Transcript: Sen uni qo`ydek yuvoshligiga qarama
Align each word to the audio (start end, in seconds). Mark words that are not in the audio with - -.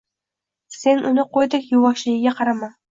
Sen 0.77 1.05
uni 1.11 1.27
qo`ydek 1.37 1.71
yuvoshligiga 1.77 2.39
qarama 2.45 2.77